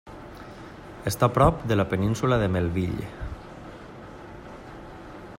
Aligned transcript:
Està 1.11 1.27
prop 1.35 1.59
de 1.71 1.77
la 1.77 1.85
Península 1.91 2.39
de 2.43 2.47
Melville. 2.55 3.11